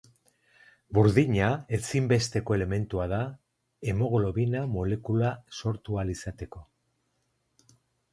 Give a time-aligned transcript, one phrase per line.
[0.97, 3.19] Burdina ezinbesteko elementua da
[3.91, 6.63] hemoglobina molekula sortu ahal izateko.